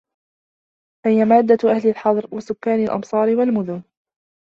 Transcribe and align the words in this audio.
فَهِيَ 1.05 1.25
مَادَّةُ 1.25 1.71
أَهْلِ 1.71 1.89
الْحَضَرِ 1.89 2.27
وَسُكَّانِ 2.31 2.83
الْأَمْصَارِ 2.83 3.35
وَالْمُدُنِ 3.35 3.83